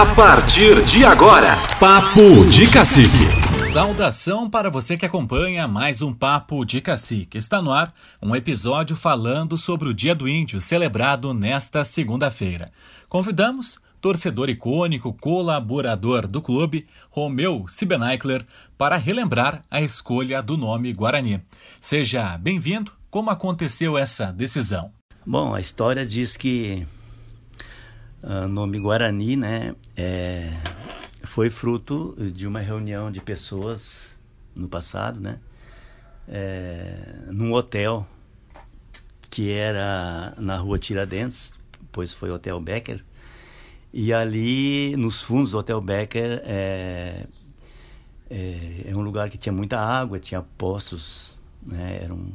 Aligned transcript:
A 0.00 0.14
partir 0.14 0.82
de 0.82 1.04
agora, 1.04 1.54
Papo 1.78 2.46
de 2.46 2.70
Cacique. 2.70 3.18
Saudação 3.66 4.48
para 4.48 4.70
você 4.70 4.96
que 4.96 5.04
acompanha 5.04 5.68
mais 5.68 6.00
um 6.00 6.10
Papo 6.10 6.64
de 6.64 6.80
Cacique. 6.80 7.36
Está 7.36 7.60
no 7.60 7.70
ar 7.70 7.92
um 8.22 8.34
episódio 8.34 8.96
falando 8.96 9.58
sobre 9.58 9.90
o 9.90 9.92
Dia 9.92 10.14
do 10.14 10.26
Índio, 10.26 10.58
celebrado 10.58 11.34
nesta 11.34 11.84
segunda-feira. 11.84 12.72
Convidamos 13.10 13.78
torcedor 14.00 14.48
icônico, 14.48 15.12
colaborador 15.12 16.26
do 16.26 16.40
clube, 16.40 16.86
Romeu 17.10 17.66
Sibenaikler, 17.68 18.46
para 18.78 18.96
relembrar 18.96 19.66
a 19.70 19.82
escolha 19.82 20.42
do 20.42 20.56
nome 20.56 20.94
Guarani. 20.94 21.42
Seja 21.78 22.38
bem-vindo. 22.38 22.90
Como 23.10 23.28
aconteceu 23.28 23.98
essa 23.98 24.32
decisão? 24.32 24.92
Bom, 25.26 25.54
a 25.54 25.60
história 25.60 26.06
diz 26.06 26.38
que 26.38 26.86
o 28.22 28.48
nome 28.48 28.78
Guarani, 28.78 29.36
né, 29.36 29.74
é, 29.96 30.50
foi 31.22 31.48
fruto 31.48 32.16
de 32.32 32.46
uma 32.46 32.60
reunião 32.60 33.10
de 33.10 33.20
pessoas 33.20 34.18
no 34.54 34.68
passado, 34.68 35.20
né, 35.20 35.38
é, 36.28 37.24
num 37.28 37.52
hotel 37.52 38.06
que 39.30 39.52
era 39.52 40.34
na 40.38 40.56
rua 40.56 40.78
Tiradentes, 40.78 41.54
pois 41.92 42.12
foi 42.12 42.30
o 42.30 42.34
Hotel 42.34 42.60
Becker, 42.60 43.04
e 43.92 44.12
ali 44.12 44.94
nos 44.96 45.22
fundos 45.22 45.52
do 45.52 45.58
Hotel 45.58 45.80
Becker 45.80 46.42
é, 46.44 47.26
é, 48.28 48.82
é 48.86 48.96
um 48.96 49.00
lugar 49.00 49.30
que 49.30 49.38
tinha 49.38 49.52
muita 49.52 49.78
água, 49.78 50.18
tinha 50.18 50.42
poços, 50.58 51.40
né, 51.62 52.00
era 52.02 52.12
um, 52.12 52.30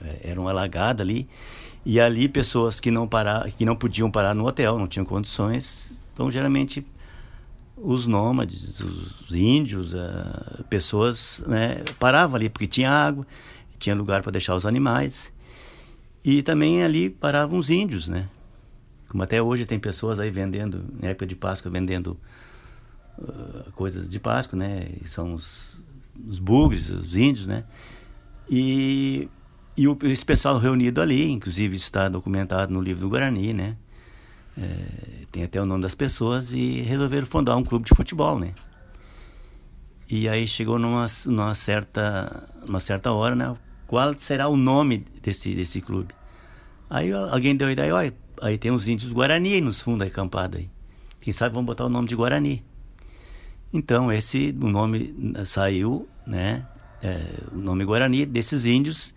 é, 0.00 0.30
era 0.30 0.40
um 0.40 0.48
alagado 0.48 1.02
ali, 1.02 1.28
e 1.84 2.00
ali 2.00 2.28
pessoas 2.28 2.80
que 2.80 2.90
não 2.90 3.06
parar, 3.06 3.50
que 3.50 3.64
não 3.64 3.76
podiam 3.76 4.10
parar 4.10 4.34
no 4.34 4.46
hotel, 4.46 4.78
não 4.78 4.86
tinham 4.86 5.04
condições, 5.04 5.92
então 6.12 6.30
geralmente 6.30 6.86
os 7.76 8.06
nômades, 8.06 8.80
os 8.80 9.34
índios, 9.34 9.92
uh, 9.92 10.64
pessoas, 10.70 11.44
né, 11.46 11.82
paravam 11.98 12.36
ali 12.36 12.48
porque 12.48 12.66
tinha 12.66 12.90
água, 12.90 13.26
tinha 13.78 13.94
lugar 13.94 14.22
para 14.22 14.32
deixar 14.32 14.54
os 14.54 14.64
animais. 14.64 15.32
E 16.24 16.42
também 16.42 16.82
ali 16.82 17.10
paravam 17.10 17.58
os 17.58 17.68
índios, 17.68 18.08
né? 18.08 18.28
Como 19.08 19.22
até 19.22 19.42
hoje 19.42 19.66
tem 19.66 19.78
pessoas 19.78 20.18
aí 20.18 20.30
vendendo, 20.30 20.82
na 21.00 21.08
época 21.08 21.26
de 21.26 21.36
Páscoa, 21.36 21.70
vendendo 21.70 22.18
uh, 23.18 23.70
coisas 23.72 24.10
de 24.10 24.18
Páscoa, 24.18 24.58
né? 24.58 24.88
E 25.02 25.06
são 25.06 25.34
os, 25.34 25.82
os 26.26 26.38
bugres, 26.38 26.88
os 26.88 27.14
índios, 27.14 27.46
né? 27.46 27.64
E 28.48 29.28
e 29.76 29.88
o, 29.88 29.98
esse 30.04 30.24
pessoal 30.24 30.58
reunido 30.58 31.00
ali, 31.00 31.30
inclusive 31.30 31.76
está 31.76 32.08
documentado 32.08 32.72
no 32.72 32.80
livro 32.80 33.00
do 33.00 33.08
Guarani, 33.08 33.52
né? 33.52 33.76
É, 34.56 35.26
tem 35.32 35.42
até 35.42 35.60
o 35.60 35.66
nome 35.66 35.82
das 35.82 35.94
pessoas 35.94 36.52
e 36.52 36.80
resolveram 36.82 37.26
fundar 37.26 37.56
um 37.56 37.64
clube 37.64 37.88
de 37.88 37.94
futebol, 37.94 38.38
né? 38.38 38.54
E 40.08 40.28
aí 40.28 40.46
chegou 40.46 40.78
numa, 40.78 41.06
numa 41.26 41.54
certa 41.54 42.48
numa 42.66 42.78
certa 42.78 43.10
hora, 43.12 43.34
né? 43.34 43.56
Qual 43.86 44.14
será 44.18 44.48
o 44.48 44.56
nome 44.56 45.04
desse 45.20 45.54
desse 45.54 45.80
clube? 45.80 46.14
Aí 46.88 47.12
alguém 47.12 47.56
deu 47.56 47.66
a 47.66 47.72
ideia, 47.72 47.94
olha, 47.94 48.14
aí 48.40 48.56
tem 48.56 48.70
uns 48.70 48.86
índios 48.86 49.12
Guarani 49.12 49.54
aí 49.54 49.60
nos 49.60 49.82
fundos 49.82 50.06
acampados 50.06 50.60
aí. 50.60 50.70
Quem 51.20 51.32
sabe 51.32 51.54
vamos 51.54 51.66
botar 51.66 51.86
o 51.86 51.88
nome 51.88 52.06
de 52.06 52.14
Guarani. 52.14 52.62
Então 53.72 54.12
esse 54.12 54.56
o 54.60 54.68
nome 54.68 55.34
saiu, 55.44 56.08
né? 56.24 56.64
É, 57.02 57.26
o 57.52 57.58
nome 57.58 57.84
Guarani 57.84 58.24
desses 58.24 58.66
índios 58.66 59.14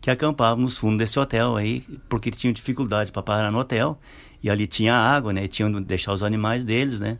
que 0.00 0.10
acampavam 0.10 0.62
nos 0.64 0.78
fundos 0.78 0.98
desse 0.98 1.18
hotel 1.18 1.56
aí, 1.56 1.82
porque 2.08 2.30
tinham 2.30 2.52
dificuldade 2.52 3.12
para 3.12 3.22
parar 3.22 3.50
no 3.50 3.58
hotel. 3.58 3.98
E 4.42 4.48
ali 4.48 4.66
tinha 4.66 4.94
água, 4.94 5.32
né? 5.32 5.44
E 5.44 5.48
tinham 5.48 5.70
de 5.70 5.80
deixar 5.80 6.14
os 6.14 6.22
animais 6.22 6.64
deles, 6.64 6.98
né? 6.98 7.18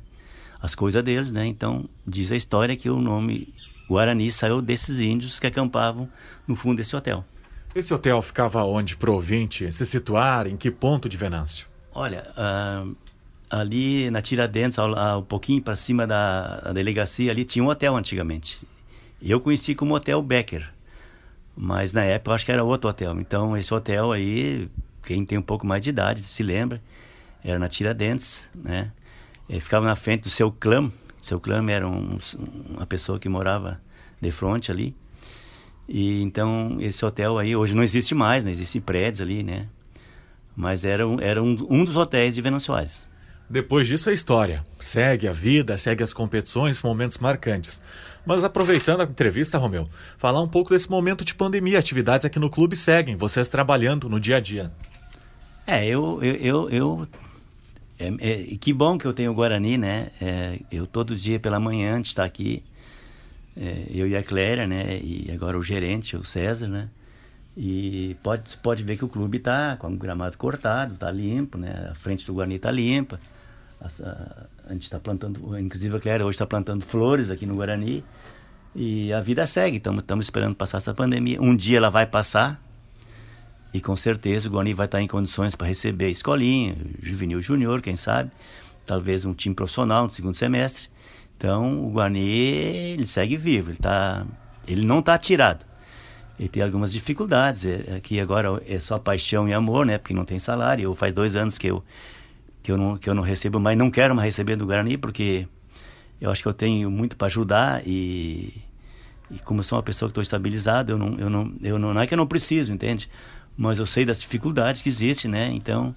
As 0.60 0.74
coisas 0.74 1.02
deles, 1.02 1.32
né? 1.32 1.46
Então, 1.46 1.84
diz 2.06 2.32
a 2.32 2.36
história 2.36 2.76
que 2.76 2.88
o 2.88 2.98
nome 2.98 3.52
Guarani 3.88 4.30
saiu 4.30 4.62
desses 4.62 5.00
índios 5.00 5.38
que 5.38 5.46
acampavam 5.46 6.08
no 6.46 6.56
fundo 6.56 6.76
desse 6.76 6.96
hotel. 6.96 7.24
Esse 7.74 7.92
hotel 7.92 8.20
ficava 8.22 8.64
onde 8.64 8.96
para 8.96 9.10
ouvinte 9.10 9.70
se 9.72 9.84
situar? 9.84 10.46
Em 10.46 10.56
que 10.56 10.70
ponto 10.70 11.08
de 11.08 11.16
Venâncio? 11.16 11.66
Olha, 11.92 12.26
uh, 12.36 12.96
ali 13.50 14.10
na 14.10 14.20
Tiradentes, 14.20 14.78
um 14.78 15.22
pouquinho 15.22 15.60
para 15.60 15.76
cima 15.76 16.06
da, 16.06 16.60
da 16.60 16.72
delegacia, 16.72 17.30
ali 17.30 17.44
tinha 17.44 17.64
um 17.64 17.68
hotel 17.68 17.96
antigamente. 17.96 18.66
Eu 19.20 19.40
conheci 19.40 19.74
como 19.74 19.94
Hotel 19.94 20.22
Becker. 20.22 20.72
Mas 21.56 21.92
na 21.92 22.04
época 22.04 22.30
eu 22.30 22.34
acho 22.34 22.44
que 22.44 22.52
era 22.52 22.64
outro 22.64 22.88
hotel. 22.90 23.18
Então 23.18 23.56
esse 23.56 23.72
hotel 23.72 24.12
aí, 24.12 24.68
quem 25.02 25.24
tem 25.24 25.38
um 25.38 25.42
pouco 25.42 25.66
mais 25.66 25.82
de 25.82 25.90
idade 25.90 26.20
se 26.22 26.42
lembra, 26.42 26.80
era 27.44 27.58
na 27.58 27.68
Tiradentes, 27.68 28.50
né? 28.54 28.92
Ele 29.48 29.60
ficava 29.60 29.84
na 29.84 29.96
frente 29.96 30.22
do 30.22 30.30
seu 30.30 30.52
clã. 30.52 30.90
Seu 31.20 31.40
clã 31.40 31.64
era 31.70 31.86
um, 31.86 32.18
uma 32.70 32.86
pessoa 32.86 33.18
que 33.18 33.28
morava 33.28 33.80
de 34.20 34.30
frente 34.30 34.70
ali. 34.70 34.94
E 35.88 36.22
então 36.22 36.76
esse 36.78 37.04
hotel 37.04 37.36
aí 37.36 37.56
hoje 37.56 37.74
não 37.74 37.82
existe 37.82 38.14
mais, 38.14 38.44
não 38.44 38.52
existem 38.52 38.80
prédios 38.80 39.20
ali, 39.20 39.42
né? 39.42 39.66
Mas 40.54 40.84
era, 40.84 41.06
um, 41.06 41.20
era 41.20 41.42
um, 41.42 41.56
um 41.68 41.84
dos 41.84 41.96
hotéis 41.96 42.34
de 42.34 42.40
Venâncio 42.40 42.66
Soares. 42.66 43.09
Depois 43.50 43.88
disso 43.88 44.08
a 44.08 44.12
história. 44.12 44.64
Segue 44.78 45.26
a 45.26 45.32
vida, 45.32 45.76
segue 45.76 46.04
as 46.04 46.14
competições, 46.14 46.84
momentos 46.84 47.18
marcantes. 47.18 47.82
Mas 48.24 48.44
aproveitando 48.44 49.00
a 49.00 49.04
entrevista, 49.04 49.58
Romeu, 49.58 49.88
falar 50.16 50.40
um 50.40 50.46
pouco 50.46 50.70
desse 50.70 50.88
momento 50.88 51.24
de 51.24 51.34
pandemia. 51.34 51.80
Atividades 51.80 52.24
aqui 52.24 52.38
no 52.38 52.48
clube 52.48 52.76
seguem, 52.76 53.16
vocês 53.16 53.48
trabalhando 53.48 54.08
no 54.08 54.20
dia 54.20 54.36
a 54.36 54.40
dia. 54.40 54.70
É, 55.66 55.84
eu. 55.84 56.22
eu, 56.22 56.36
eu, 56.36 56.70
eu 56.70 57.08
é, 57.98 58.06
é, 58.20 58.56
que 58.56 58.72
bom 58.72 58.96
que 58.96 59.04
eu 59.04 59.12
tenho 59.12 59.32
o 59.32 59.34
Guarani, 59.34 59.76
né? 59.76 60.10
É, 60.22 60.60
eu 60.70 60.86
todo 60.86 61.16
dia 61.16 61.40
pela 61.40 61.58
manhã, 61.58 61.96
antes 61.96 62.10
de 62.10 62.12
estar 62.12 62.24
aqui, 62.24 62.62
é, 63.56 63.84
eu 63.90 64.06
e 64.06 64.16
a 64.16 64.22
Cléria, 64.22 64.66
né? 64.66 64.96
E 65.02 65.28
agora 65.34 65.58
o 65.58 65.62
gerente, 65.62 66.16
o 66.16 66.22
César, 66.22 66.68
né? 66.68 66.88
E 67.56 68.16
pode, 68.22 68.56
pode 68.58 68.84
ver 68.84 68.96
que 68.96 69.04
o 69.04 69.08
clube 69.08 69.38
está 69.38 69.76
com 69.76 69.88
o 69.88 69.96
gramado 69.96 70.38
cortado, 70.38 70.94
está 70.94 71.10
limpo, 71.10 71.58
né? 71.58 71.88
A 71.90 71.94
frente 71.96 72.24
do 72.24 72.32
Guarani 72.32 72.54
está 72.54 72.70
limpa. 72.70 73.18
A, 73.80 74.72
gente 74.72 74.82
está 74.82 75.00
plantando, 75.00 75.58
inclusive 75.58 75.96
a 75.96 76.00
Cléria 76.00 76.26
hoje 76.26 76.36
está 76.36 76.46
plantando 76.46 76.84
flores 76.84 77.30
aqui 77.30 77.46
no 77.46 77.56
Guarani. 77.56 78.04
E 78.74 79.12
a 79.12 79.20
vida 79.20 79.44
segue, 79.46 79.78
estamos 79.78 80.26
esperando 80.26 80.54
passar 80.54 80.76
essa 80.76 80.94
pandemia. 80.94 81.40
Um 81.40 81.56
dia 81.56 81.78
ela 81.78 81.90
vai 81.90 82.06
passar 82.06 82.62
e 83.72 83.80
com 83.80 83.96
certeza 83.96 84.48
o 84.48 84.50
Guarani 84.50 84.74
vai 84.74 84.86
estar 84.86 85.00
em 85.00 85.06
condições 85.06 85.54
para 85.54 85.66
receber 85.66 86.10
escolinha, 86.10 86.76
juvenil 87.02 87.40
júnior, 87.40 87.80
quem 87.80 87.96
sabe, 87.96 88.30
talvez 88.84 89.24
um 89.24 89.32
time 89.32 89.54
profissional 89.54 90.04
no 90.04 90.10
segundo 90.10 90.34
semestre. 90.34 90.88
Então 91.36 91.86
o 91.86 91.90
Guarani 91.90 92.20
ele 92.20 93.06
segue 93.06 93.36
vivo, 93.36 93.70
ele, 93.70 93.78
tá, 93.78 94.26
ele 94.68 94.86
não 94.86 95.00
está 95.00 95.16
tirado. 95.16 95.64
Ele 96.38 96.48
tem 96.48 96.62
algumas 96.62 96.90
dificuldades. 96.90 97.66
É, 97.66 97.96
aqui 97.96 98.18
agora 98.18 98.62
é 98.66 98.78
só 98.78 98.98
paixão 98.98 99.46
e 99.46 99.52
amor, 99.52 99.84
né? 99.84 99.98
Porque 99.98 100.14
não 100.14 100.24
tem 100.24 100.38
salário. 100.38 100.84
Eu, 100.84 100.94
faz 100.94 101.12
dois 101.12 101.36
anos 101.36 101.58
que 101.58 101.66
eu 101.66 101.84
que 102.62 102.70
eu 102.70 102.76
não, 102.76 102.98
que 102.98 103.08
eu 103.08 103.14
não 103.14 103.22
recebo 103.22 103.58
mais, 103.58 103.76
não 103.76 103.90
quero 103.90 104.14
mais 104.14 104.26
receber 104.26 104.56
do 104.56 104.66
Guarani, 104.66 104.96
porque 104.96 105.46
eu 106.20 106.30
acho 106.30 106.42
que 106.42 106.48
eu 106.48 106.54
tenho 106.54 106.90
muito 106.90 107.16
para 107.16 107.26
ajudar 107.26 107.82
e, 107.86 108.62
e 109.30 109.38
como 109.38 109.60
eu 109.60 109.64
sou 109.64 109.76
uma 109.76 109.82
pessoa 109.82 110.08
que 110.08 110.12
estou 110.12 110.22
estabilizada, 110.22 110.92
eu 110.92 110.98
não, 110.98 111.14
eu, 111.18 111.30
não, 111.30 111.54
eu 111.62 111.78
não, 111.78 111.94
não 111.94 112.00
é 112.00 112.06
que 112.06 112.14
eu 112.14 112.18
não 112.18 112.26
preciso, 112.26 112.72
entende? 112.72 113.08
Mas 113.56 113.78
eu 113.78 113.86
sei 113.86 114.04
das 114.04 114.20
dificuldades 114.20 114.82
que 114.82 114.88
existem, 114.88 115.30
né? 115.30 115.50
Então, 115.52 115.94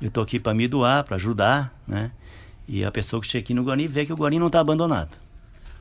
eu 0.00 0.08
estou 0.08 0.22
aqui 0.22 0.38
para 0.38 0.54
me 0.54 0.66
doar, 0.66 1.04
para 1.04 1.16
ajudar, 1.16 1.74
né? 1.86 2.10
E 2.68 2.84
a 2.84 2.90
pessoa 2.90 3.20
que 3.20 3.26
chega 3.26 3.44
aqui 3.44 3.54
no 3.54 3.62
Guarani 3.62 3.86
vê 3.86 4.04
que 4.04 4.12
o 4.12 4.16
Guarani 4.16 4.38
não 4.38 4.48
está 4.48 4.60
abandonado. 4.60 5.16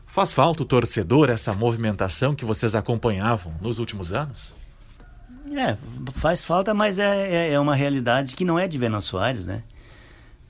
Faz 0.06 0.34
falta 0.34 0.64
o 0.64 0.66
torcedor, 0.66 1.30
essa 1.30 1.54
movimentação 1.54 2.36
que 2.36 2.46
vocês 2.46 2.76
acompanhavam 2.76 3.54
nos 3.60 3.80
últimos 3.80 4.14
anos? 4.14 4.56
É, 5.52 5.78
faz 6.14 6.44
falta, 6.44 6.74
mas 6.74 7.00
é, 7.00 7.50
é, 7.50 7.54
é 7.54 7.60
uma 7.60 7.76
realidade 7.76 8.36
que 8.36 8.46
não 8.46 8.58
é 8.58 8.68
de 8.68 8.78
Venâncio 8.78 9.12
Soares, 9.12 9.46
né? 9.46 9.64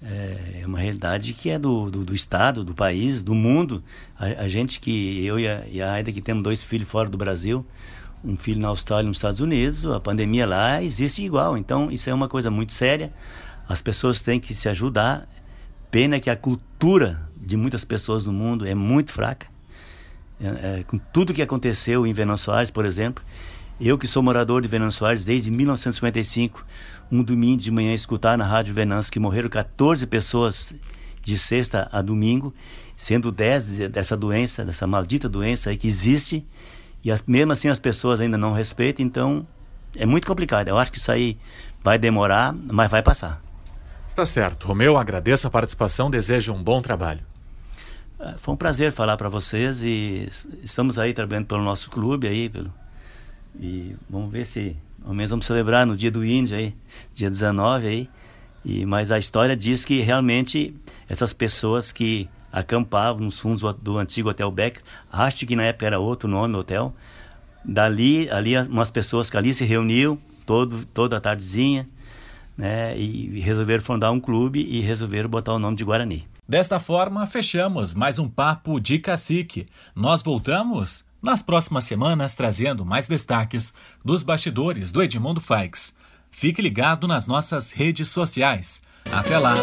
É, 0.03 0.61
é 0.61 0.67
uma 0.67 0.79
realidade 0.79 1.33
que 1.33 1.49
é 1.49 1.57
do, 1.57 1.89
do, 1.89 2.05
do, 2.05 2.13
Estado, 2.13 2.63
do 2.63 2.73
país, 2.73 3.23
do 3.23 3.33
mundo. 3.33 3.83
A, 4.17 4.43
a 4.43 4.47
gente 4.47 4.79
que, 4.79 5.25
eu 5.25 5.39
e 5.39 5.47
a, 5.47 5.63
e 5.67 5.81
a 5.81 5.93
Aida, 5.93 6.11
que 6.11 6.21
temos 6.21 6.43
dois 6.43 6.61
filhos 6.61 6.87
fora 6.87 7.09
do 7.09 7.17
Brasil, 7.17 7.65
um 8.23 8.37
filho 8.37 8.59
na 8.59 8.67
Austrália 8.67 9.05
e 9.05 9.07
nos 9.07 9.17
Estados 9.17 9.39
Unidos, 9.39 9.85
a 9.85 9.99
pandemia 9.99 10.45
lá 10.45 10.81
existe 10.81 11.23
igual. 11.23 11.57
Então, 11.57 11.91
isso 11.91 12.09
é 12.09 12.13
uma 12.13 12.27
coisa 12.27 12.51
muito 12.51 12.73
séria. 12.73 13.13
As 13.67 13.81
pessoas 13.81 14.21
têm 14.21 14.39
que 14.39 14.53
se 14.53 14.69
ajudar. 14.69 15.27
Pena 15.89 16.19
que 16.19 16.29
a 16.29 16.35
cultura 16.35 17.29
de 17.37 17.55
muitas 17.55 17.85
pessoas 17.85 18.25
no 18.25 18.33
mundo 18.33 18.65
é 18.65 18.75
muito 18.75 19.11
fraca. 19.11 19.47
É, 20.39 20.79
é, 20.79 20.83
com 20.83 20.97
tudo 20.97 21.33
que 21.33 21.41
aconteceu 21.41 22.05
em 22.05 22.37
Soares, 22.37 22.69
por 22.69 22.85
exemplo, 22.85 23.23
eu 23.79 23.97
que 23.97 24.07
sou 24.07 24.23
morador 24.23 24.61
de 24.61 24.67
Venâncio 24.67 24.99
Soares 24.99 25.25
desde 25.25 25.51
1955, 25.51 26.65
um 27.11 27.21
domingo 27.21 27.61
de 27.61 27.69
manhã 27.69 27.93
escutar 27.93 28.37
na 28.37 28.45
Rádio 28.45 28.73
Venâncio 28.73 29.11
que 29.11 29.19
morreram 29.19 29.49
14 29.49 30.07
pessoas 30.07 30.73
de 31.21 31.37
sexta 31.37 31.89
a 31.91 32.01
domingo, 32.01 32.53
sendo 32.95 33.31
10 33.31 33.89
dessa 33.89 34.15
doença, 34.15 34.63
dessa 34.63 34.87
maldita 34.87 35.27
doença 35.27 35.71
aí 35.71 35.77
que 35.77 35.87
existe, 35.87 36.45
e 37.03 37.11
as, 37.11 37.23
mesmo 37.27 37.51
assim 37.51 37.67
as 37.67 37.79
pessoas 37.79 38.19
ainda 38.19 38.37
não 38.37 38.53
respeitam, 38.53 39.05
então 39.05 39.45
é 39.95 40.05
muito 40.05 40.25
complicado. 40.25 40.67
Eu 40.67 40.77
acho 40.77 40.91
que 40.91 40.97
isso 40.97 41.11
aí 41.11 41.37
vai 41.83 41.99
demorar, 41.99 42.53
mas 42.53 42.89
vai 42.89 43.03
passar. 43.03 43.41
Está 44.07 44.25
certo. 44.25 44.67
Romeu, 44.67 44.97
agradeço 44.97 45.47
a 45.47 45.49
participação, 45.49 46.09
desejo 46.09 46.53
um 46.53 46.63
bom 46.63 46.81
trabalho. 46.81 47.21
É, 48.19 48.35
foi 48.37 48.53
um 48.53 48.57
prazer 48.57 48.91
falar 48.91 49.17
para 49.17 49.27
vocês 49.27 49.83
e 49.83 50.29
estamos 50.63 50.97
aí 50.97 51.13
trabalhando 51.13 51.47
pelo 51.47 51.63
nosso 51.63 51.89
clube 51.89 52.27
aí, 52.27 52.49
pelo 52.49 52.71
e 53.59 53.95
vamos 54.09 54.31
ver 54.31 54.45
se 54.45 54.75
ao 55.05 55.13
menos 55.13 55.29
vamos 55.29 55.45
celebrar 55.45 55.85
no 55.85 55.95
dia 55.95 56.11
do 56.11 56.25
índio 56.25 56.57
aí, 56.57 56.75
dia 57.13 57.29
19 57.29 57.87
aí. 57.87 58.09
E 58.63 58.85
mas 58.85 59.11
a 59.11 59.19
história 59.19 59.55
diz 59.55 59.85
que 59.85 60.01
realmente 60.01 60.75
essas 61.07 61.33
pessoas 61.33 61.91
que 61.91 62.27
acampavam 62.51 63.25
nos 63.25 63.39
fundos 63.39 63.61
do 63.81 63.97
antigo 63.97 64.29
Hotel 64.29 64.49
Beck, 64.49 64.79
acho 65.11 65.45
que 65.45 65.55
na 65.55 65.63
época 65.63 65.85
era 65.85 65.99
outro 65.99 66.27
nome 66.27 66.55
hotel. 66.55 66.95
Dali, 67.63 68.29
ali 68.29 68.57
umas 68.57 68.89
pessoas 68.89 69.29
que 69.29 69.37
ali 69.37 69.53
se 69.53 69.65
reuniam 69.65 70.17
todo 70.45 70.85
toda 70.85 71.17
a 71.17 71.19
tardezinha, 71.19 71.87
né, 72.57 72.97
e 72.97 73.39
resolveram 73.39 73.83
fundar 73.83 74.11
um 74.11 74.19
clube 74.19 74.61
e 74.61 74.79
resolveram 74.79 75.29
botar 75.29 75.53
o 75.53 75.59
nome 75.59 75.75
de 75.75 75.83
Guarani. 75.83 76.25
Desta 76.47 76.79
forma, 76.79 77.25
fechamos 77.25 77.93
mais 77.93 78.19
um 78.19 78.29
Papo 78.29 78.79
de 78.79 78.99
Cacique. 78.99 79.65
Nós 79.95 80.21
voltamos 80.21 81.03
nas 81.25 81.41
próximas 81.41 81.83
semanas 81.83 82.35
trazendo 82.35 82.85
mais 82.85 83.07
destaques 83.07 83.73
dos 84.03 84.23
bastidores 84.23 84.91
do 84.91 85.01
Edmundo 85.01 85.41
Faix. 85.41 85.93
Fique 86.29 86.61
ligado 86.61 87.07
nas 87.07 87.25
nossas 87.25 87.71
redes 87.71 88.07
sociais. 88.09 88.81
Até 89.11 89.37
lá! 89.37 89.55